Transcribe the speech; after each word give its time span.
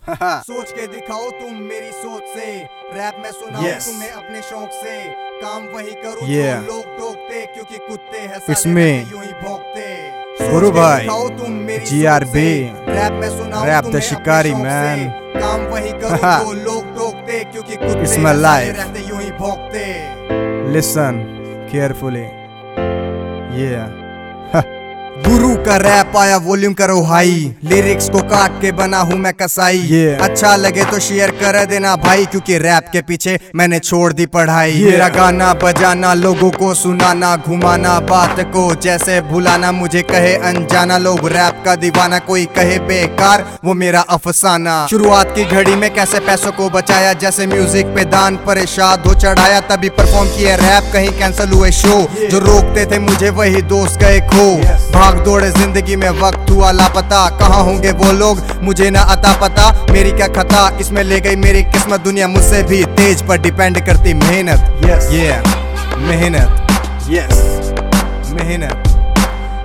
सोच 0.10 0.70
के 0.72 0.86
दिखाओ 0.86 1.30
तुम 1.30 1.54
मेरी 1.62 1.90
सोच 1.92 2.22
से 2.34 2.46
रैप 2.94 3.16
में 3.22 3.30
सुनाओ 3.30 3.62
Yes. 3.62 3.86
तुम्हें 3.86 4.10
अपने 4.10 4.40
शौक 4.42 4.70
से 4.74 4.94
काम 5.42 5.66
वही 5.74 5.92
करो 6.04 6.26
Yeah. 6.26 6.60
जो 6.60 6.66
लोग 6.66 6.96
टोकते 6.98 7.44
क्योंकि 7.46 7.78
कुत्ते 7.88 8.18
हैं 8.20 8.38
me. 8.76 8.86
यूँ 9.12 9.22
ही 9.24 9.32
भौंकते 9.42 10.50
गुरु 10.52 10.70
भाई, 10.70 11.00
दिखाओ 11.00 11.28
तुम 11.38 11.52
मेरी 11.68 11.86
सोच 11.86 11.94
GRB, 11.94 12.32
से, 12.32 12.72
रैप 12.88 13.12
में 13.12 13.28
सुनाओ 13.36 13.64
the 13.76 13.82
तुम्हें 13.84 14.00
शिकारी. 14.00 14.50
से, 14.50 15.04
काम 15.38 15.66
वही 15.72 15.90
करो 16.00 16.16
जो 16.44 16.52
लोग 16.64 16.94
टोकते 16.96 17.44
क्योंकि 17.44 17.76
कुत्ते 17.76 18.22
my 18.22 18.34
साले 18.34 18.70
रहते 18.72 19.06
यूँ 19.08 19.20
ही 19.22 19.30
भौंकते 19.38 19.86
Listen 20.74 21.22
carefully. 21.72 22.28
Yeah. 23.60 23.88
गुरु 25.20 25.54
का 25.64 25.76
रैप 25.76 26.16
आया 26.16 26.36
वॉल्यूम 26.38 26.72
करो 26.74 27.00
हाई। 27.04 27.34
लिरिक्स 27.64 28.08
को 28.10 28.20
काट 28.28 28.60
के 28.60 28.70
बना 28.72 28.98
हूँ 29.00 29.16
मैं 29.18 29.32
कसाई। 29.34 29.80
Yeah. 29.88 30.22
अच्छा 30.24 30.54
लगे 30.56 30.84
तो 30.84 30.98
शेयर 31.00 31.30
कर 31.40 31.64
देना 31.66 31.94
भाई 31.96 32.26
क्योंकि 32.26 32.58
रैप 32.58 32.88
के 32.92 33.02
पीछे 33.02 33.38
मैंने 33.56 33.78
छोड़ 33.80 34.12
दी 34.12 34.26
पढ़ाई। 34.28 34.72
Yeah. 34.72 34.90
मेरा 34.90 35.08
गाना 35.08 35.52
बजाना 35.62 36.12
लोगों 36.14 36.50
को 36.50 36.72
सुनाना 36.74 37.34
घुमाना 37.38 37.98
बात 38.10 38.40
को 38.52 38.64
जैसे 38.82 39.20
भुलाना 39.30 39.72
मुझे 39.72 40.02
कहे 40.02 40.34
अनजाना। 40.50 40.98
लोग 40.98 41.28
रैप 41.28 41.62
का 41.64 41.74
दीवाना 41.76 42.18
कोई 42.28 42.44
कहे 42.56 42.78
बेकार 42.88 43.44
वो 43.64 43.74
मेरा 43.74 44.00
अफसाना। 44.10 44.86
शुरुआत 44.90 45.34
की 45.36 45.44
घड़ी 45.46 45.74
में 45.74 45.88
कैसे 45.94 46.20
पैसों 46.26 46.52
को 46.52 46.68
बचाया 46.70 47.12
जैसे 47.20 47.46
म्यूज़िक 47.46 47.94
पे 47.96 48.04
दान 48.06 48.36
परेशान 48.46 49.02
हो 49.06 49.14
चढ़ाया 49.16 49.60
तभी 49.68 49.88
परफॉर्म 49.98 50.28
किया 50.30 50.56
रैप 50.56 50.92
कहीं 50.92 51.10
कैंसिल 51.18 51.52
हुए 51.52 51.70
शो 51.74 52.00
जो 52.22 52.38
रोकते 52.40 52.86
थे 52.86 52.98
मुझे 53.00 53.30
वही 53.32 53.62
दोस्त 53.68 54.00
गए 54.00 54.20
खो। 54.28 54.48
Yes. 54.60 54.90
भाग 55.10 55.22
दौड़े 55.24 55.50
ज़िंदगी 55.50 55.96
में 55.96 56.08
वक्त 56.20 56.50
हुआ 56.50 56.70
लापता। 56.70 57.28
कहाँ 57.38 57.62
होंगे 57.64 57.90
वो 57.92 58.10
लोग? 58.12 58.40
मुझे 58.62 58.90
ना 58.90 59.00
अता 59.14 59.32
पता। 59.40 59.70
मेरी 59.90 60.10
क्या 60.12 60.26
खता? 60.36 60.60
इसमें 60.80 61.02
ले 61.04 61.20
गई 61.20 61.36
मेरी 61.36 61.62
किस्मत। 61.72 62.00
दुनिया 62.00 62.28
मुझसे 62.28 62.62
भी 62.62 62.82
तेज 63.00 63.22
पर 63.28 63.40
डिपेंड 63.42 63.80
करती। 63.86 64.14
मेहनत। 64.14 64.70
Yes. 64.84 65.10
मेहनत। 66.06 66.70
Yes. 67.10 67.34
मेहनत। 68.34 68.89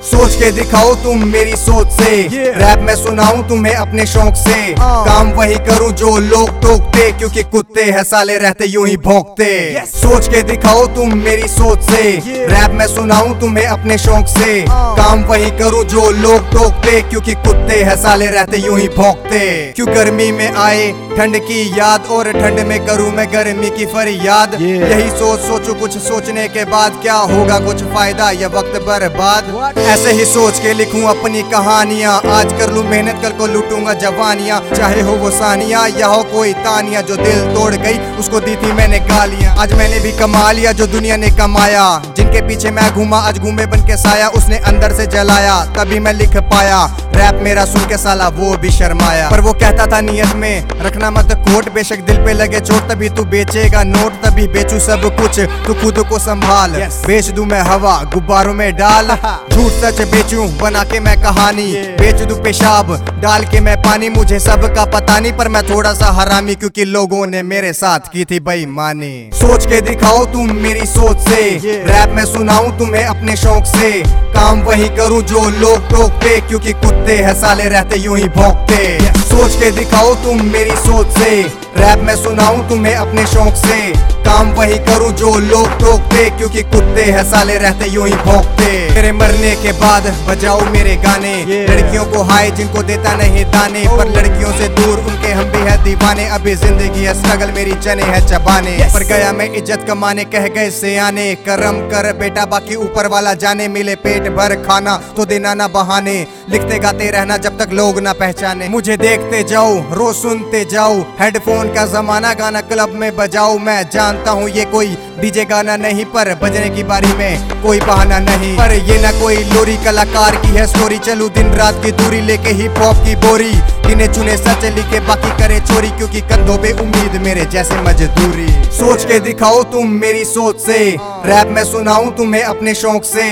सोच 0.05 0.35
के 0.39 0.49
दिखाओ 0.51 0.93
तुम 1.03 1.23
मेरी 1.27 1.55
सोच 1.57 1.91
से 1.91 2.09
Yeah. 2.15 2.57
रैप 2.57 2.79
में 2.87 2.95
सुनाऊं 2.95 3.41
तुम्हें 3.49 3.73
अपने 3.75 4.05
शौक 4.05 4.35
से 4.37 4.57
Uh. 4.73 5.05
काम 5.07 5.31
वही 5.37 5.55
करूँ 5.69 5.91
जो 6.01 6.15
लोग 6.25 6.49
टोकते 6.61 7.11
क्योंकि 7.19 7.43
कुत्ते 7.53 7.83
हैं 7.91 8.03
साले 8.03 8.37
रहते 8.37 8.65
यूँ 8.67 8.85
ही 8.87 8.95
भौंकते 9.07 9.47
Yes. 9.75 9.93
सोच 10.01 10.27
के 10.33 10.41
दिखाओ 10.51 10.85
तुम 10.95 11.13
मेरी 11.19 11.47
सोच 11.47 11.81
से 11.89 12.01
Yeah. 12.17 12.51
रैप 12.51 12.71
में 12.79 12.85
सुनाऊं 12.87 13.33
तुम्हें 13.39 13.65
अपने 13.67 13.97
शौक 14.05 14.27
से 14.27 14.61
Uh. 14.63 14.69
काम 14.99 15.23
वही 15.29 15.49
करूँ 15.59 15.83
जो 15.95 16.09
लोग 16.21 16.51
टोकते 16.51 17.01
क्योंकि 17.09 17.33
कुत्ते 17.47 17.81
हैं 17.83 17.95
साले 18.03 18.27
रहते 18.37 18.57
यूँ 18.65 18.77
ही 18.79 18.87
भौंकते 18.97 19.39
क्यों 19.75 19.87
गर्मी 19.95 20.31
में 20.31 20.47
आए 20.67 20.91
ठंड 21.17 21.37
की 21.47 21.61
याद 21.79 22.07
और 22.11 22.31
ठंड 22.33 22.59
में 22.67 22.79
करूँ 22.85 23.11
मैं 23.17 23.27
गर्मी 23.33 23.69
की 23.77 23.85
फरियाद 23.95 24.53
Yeah. 24.61 24.89
यही 24.91 25.09
सोच 25.17 25.39
सोचू 25.47 25.73
कुछ 25.81 25.97
सोचने 26.07 26.47
के 26.55 26.65
बाद 26.71 26.99
क्या 27.01 27.15
होगा 27.33 27.59
कुछ 27.65 27.83
फ़ायदा 27.93 28.29
या 28.41 28.47
वक्त 28.55 28.81
बर्बाद? 28.87 29.53
ऐसे 29.95 30.11
ही 30.11 30.25
सोच 30.25 30.59
के 30.59 30.73
लिखूं 30.73 31.01
अपनी 31.07 31.41
कहानियाँ। 31.41 32.21
आज 32.27 32.53
कर 32.53 32.71
लूँ 32.73 32.83
मेहनत 32.83 33.19
कर 33.21 33.29
को 33.29 33.47
लूटूँगा 33.47 33.93
जवानियाँ। 33.93 34.59
चाहे 34.75 35.01
हो 35.01 35.11
वो 35.11 35.29
सानिया 35.31 35.85
या 35.87 36.07
हो 36.07 36.23
कोई 36.23 36.53
तानिया, 36.53 37.01
जो 37.01 37.15
दिल 37.15 37.39
तोड़ 37.53 37.75
गई, 37.75 37.99
उसको 38.19 38.39
दी 38.39 38.55
थी 38.55 38.71
मैंने 38.71 38.99
गालियाँ। 38.99 39.55
आज 39.57 39.73
मैंने 39.73 39.99
भी 39.99 40.11
कमा 40.11 40.51
लिया 40.51 40.71
जो 40.71 40.87
दुनिया 40.87 41.17
ने 41.17 41.29
कमाया। 41.29 41.85
जिनके 42.17 42.41
पीछे 42.41 42.71
मैं 42.71 42.91
घूमा, 42.93 43.17
आज 43.17 43.39
घूमे 43.39 43.65
बन 43.65 43.87
के 43.87 43.97
साया, 43.97 44.27
उसने 44.29 44.57
अंदर 44.57 44.93
से 44.93 45.05
जलाया, 45.07 45.65
तभी 45.65 45.99
मैं 45.99 46.13
लिख 46.13 46.37
पाया। 46.37 46.85
रैप 47.15 47.39
मेरा 47.41 47.65
सुन 47.65 47.81
के 47.81 47.97
साला 47.97 48.27
वो 48.27 48.55
भी 48.57 48.69
शर्माया। 48.69 49.29
पर 49.29 49.41
वो 49.41 49.53
कहता 49.53 49.85
था 49.85 50.01
नियत 50.01 50.33
में 50.35 50.69
रखना 50.81 51.11
मत 51.11 51.29
कोट 51.39 51.73
बेशक 51.73 51.99
दिल 51.99 52.17
पे 52.17 52.33
लगे 52.33 52.59
चोट 52.59 52.89
तभी 52.91 53.09
तू 53.09 53.23
बेचेगा 53.25 53.83
नोट 53.83 54.13
तभी 54.23 54.47
बेचू 54.47 54.79
सब 54.79 55.03
कुछ 55.21 55.39
तू 55.39 55.73
खुद 55.73 55.99
को 56.09 56.19
संभाल। 56.19 56.71
Yes. 56.71 57.05
बेच 57.07 57.25
दू 57.25 57.45
मैं 57.45 57.61
हवा 57.61 57.95
गुब्बारों 58.13 58.53
में 58.53 58.75
डाल। 58.75 59.07
झूठ 59.51 59.71
सच 59.71 60.01
बेचूं 60.01 60.47
बना 60.57 60.83
के 60.83 60.99
मैं 60.99 61.15
कहानी। 61.23 61.67
Yeah. 61.73 62.01
बेच 62.01 62.21
दू 62.21 62.35
पेशाब 62.35 62.93
डाल 63.23 63.45
के 63.45 63.59
मैं 63.59 63.77
पानी। 63.77 64.09
मुझे 64.09 64.39
सब 64.39 64.75
का 64.75 64.85
पता 64.85 65.19
नहीं 65.19 65.33
पर 65.33 65.47
मैं 65.47 65.63
थोड़ा 65.69 65.93
सा 65.93 66.11
हरामी 66.11 66.55
क्योंकि 66.55 66.85
लोगों 66.85 67.25
ने 67.27 67.43
मेरे 67.43 67.73
साथ 67.73 68.11
की 68.13 68.25
थी 68.25 68.39
बेईमानी। 68.39 69.29
सोच 69.33 69.65
के 69.65 69.81
दिखाओ 69.81 70.25
तुम 70.25 70.51
मेरी 70.51 70.85
सोच 70.85 71.17
से। 71.19 71.41
Yeah. 71.51 71.89
रैप 71.89 72.13
में 72.15 72.25
सुनाऊं 72.25 72.77
तुम्हें 72.77 73.05
अपने 73.05 73.35
शौक 73.35 73.65
से। 73.65 74.03
काम 74.35 74.61
वही 74.61 74.89
करूँ 74.89 75.21
जो 75.21 75.49
लोग 75.49 75.89
टोकते 75.89 76.39
क्योंकि 76.41 76.73
कुत्ते 77.05 77.17
हैं 77.23 77.33
साले 77.39 77.67
रहते 77.69 77.97
यूँ 78.01 78.17
ही 78.17 78.27
भोंकते 78.35 78.75
Yes. 78.99 79.24
सोच 79.35 79.55
के 79.61 79.69
दिखाओ 79.71 80.13
तुम 80.23 80.41
मेरी 80.51 80.75
सोच 80.79 81.07
से। 81.13 81.29
रैप 81.77 82.03
में 82.07 82.15
सुनाऊं 82.15 82.59
तुम्हें 82.69 82.93
अपने 82.95 83.25
शौक 83.27 83.55
से। 83.57 83.79
काम 84.25 84.51
वही 84.57 84.77
करूँ 84.85 85.11
जो 85.13 85.33
लोग 85.39 85.67
टोकते 85.79 86.29
क्योंकि 86.37 86.61
कुत्ते 86.65 87.03
हैं 87.05 87.23
साले 87.23 87.57
रहते 87.57 87.89
यूँ 87.91 88.07
ही 88.07 88.13
भौंकते। 88.25 88.67
मेरे 88.95 89.11
मरने 89.11 89.51
के 89.63 89.71
बाद 89.81 90.07
बजाओ 90.29 90.61
मेरे 90.71 90.95
गाने। 91.05 91.33
Yeah. 91.35 91.69
लड़कियों 91.69 92.05
को 92.05 92.21
हाय 92.29 92.49
जिनको 92.51 92.83
देता 92.83 93.15
नहीं 93.15 93.43
दाने 93.51 93.83
पर 93.97 94.09
लड़कियों 94.09 94.51
से 94.59 94.67
दूर 94.77 94.99
उनके 95.01 95.31
हम 95.31 95.51
भी 95.51 95.63
है 95.69 95.75
दीवाने। 95.83 96.27
अभी 96.37 96.55
ज़िंदगी 96.55 97.03
है 97.03 97.13
स्ट्रगल 97.13 97.51
मेरी 97.51 97.73
चने 97.81 98.03
है 98.05 98.21
चबाने। 98.27 98.77
Yes. 98.77 98.93
पर 98.93 99.03
गया 99.09 99.31
मैं 99.33 99.49
इज़्ज़त 99.51 99.85
कमाने 99.87 100.23
कह 100.27 100.47
गए 100.55 100.69
से 100.71 100.97
आने। 100.99 101.27
करम 101.45 101.79
कर 101.91 102.11
बेटा 102.19 102.45
बाकी 102.55 102.75
ऊपर 102.87 103.07
वाला 103.07 103.33
जाने। 103.43 103.67
मिले 103.67 103.95
पेट 104.07 104.31
भर 104.37 104.55
खाना 104.63 104.97
तो 105.17 105.25
देना 105.25 105.53
ना 105.53 105.67
बहाने। 105.75 106.15
लिखते 106.49 106.79
गाते 106.79 107.11
रहना 107.11 107.37
जब 107.43 107.57
तक 107.59 107.73
लोग 107.73 107.99
ना 107.99 108.13
पहचाने। 108.15 108.67
मुझे 108.69 108.97
देखते 109.25 109.43
जाओ, 109.49 109.73
रोज 109.91 110.15
सुनते 110.15 110.63
जाओ। 110.71 110.99
हेडफोन 111.19 111.69
का 111.73 111.85
जमाना 111.93 112.33
गाना 112.33 112.61
क्लब 112.61 112.91
में 112.93 113.15
बजाओ। 113.17 113.57
मैं 113.57 113.81
जानता 113.89 114.31
हूँ 114.31 114.49
ये 114.49 114.65
कोई 114.65 114.87
डीजे 115.19 115.45
गाना 115.45 115.75
नहीं, 115.77 116.05
पर 116.05 116.33
बजने 116.35 116.69
की 116.69 116.83
बारी 116.83 117.13
में 117.13 117.61
कोई 117.63 117.79
बहाना 117.81 118.19
नहीं। 118.19 118.53
पर 118.57 118.73
ये 118.89 119.01
ना 119.01 119.11
कोई 119.19 119.37
लोरी 119.45 119.77
कलाकार 119.85 120.35
की 120.35 120.49
है 120.49 120.65
स्टोरी 120.67 120.97
चलू 120.99 121.29
दिन 121.29 121.53
रात 121.53 121.81
की 121.85 121.91
दूरी 121.93 122.21
लेके 122.21 122.53
हिप 122.53 122.77
हॉप 122.79 123.03
की 123.05 123.15
बोरी। 123.25 123.51
गिने 123.87 124.07
चुने 124.07 124.35
सच 124.37 124.63
लिखे 124.67 124.99
बाकी 125.07 125.29
करे 125.39 125.59
चोरी, 125.63 125.89
क्योंकि 125.89 126.21
कंधों 126.23 126.57
पे 126.57 126.71
उम्मीद 126.81 127.21
मेरे 127.23 127.45
जैसे 127.47 127.81
मजदूरी। 127.81 128.47
सोच 128.77 129.05
के 129.05 129.19
दिखाओ 129.21 129.63
तुम 129.73 129.89
मेरी 130.01 130.23
सोच 130.25 130.59
से। 130.61 130.77
रैप 131.25 131.47
में 131.47 131.63
सुनाऊं 131.65 132.11
तुम्हें 132.11 132.43
अपने 132.43 132.73
शौक 132.75 133.03
से। 133.05 133.25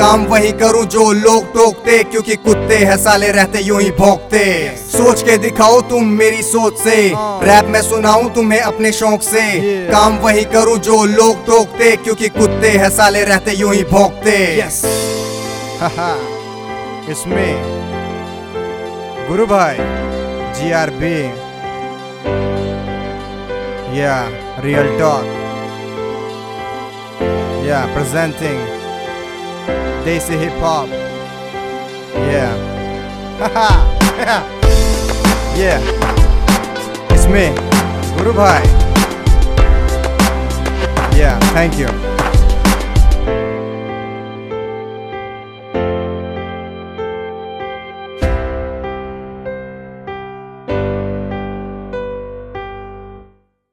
काम 0.00 0.24
वही 0.26 0.50
करूँ 0.60 0.84
जो 0.86 1.10
लोग 1.12 1.46
टोकते 1.54 2.02
क्योंकि 2.04 2.34
कुत्ते 2.36 2.76
हैं 2.80 2.96
साले 2.96 3.30
रहते 3.32 3.60
यूँ 3.62 3.80
ही 3.80 3.90
भौंकते। 3.98 4.44
सोच 4.82 5.22
के 5.22 5.36
दिखाओ 5.38 5.80
तुम 5.90 6.06
मेरी 6.20 6.42
सोच 6.42 6.78
से। 6.78 6.94
रैप 7.46 7.66
में 7.66 7.80
सुनाऊं 7.82 8.30
तुम्हें 8.34 8.60
अपने 8.60 8.92
शौक 8.92 9.22
से। 9.22 9.42
काम 9.90 10.16
वही 10.18 10.44
करूँ 10.54 10.78
जो 10.88 11.04
लोग 11.06 11.44
टोकते 11.46 11.94
क्योंकि 11.96 12.28
कुत्ते 12.38 12.70
हैं 12.78 12.90
साले 12.90 13.24
रहते 13.24 13.56
यूँ 13.56 13.74
ही 13.74 13.84
भौंकते। 13.92 14.38
Yes. 14.56 14.80
इसमें 17.10 17.52
गुरु 19.28 19.46
भाई 19.46 19.76
जी 20.56 20.72
आर 20.72 20.90
बी 20.96 21.16
या 24.00 24.18
रियल 24.64 24.98
टॉक 24.98 25.24
या 27.68 27.86
presenting 27.94 28.79
They 30.04 30.18
say 30.18 30.38
hip 30.38 30.52
hop. 30.54 30.88
Yeah. 32.14 32.56
Haha. 33.38 33.98
yeah. 35.56 35.78
It's 37.10 37.26
me, 37.26 37.54
Guru 38.16 38.32
Bhai. 38.32 38.62
Yeah, 41.16 41.38
thank 41.52 41.78
you. 41.78 42.09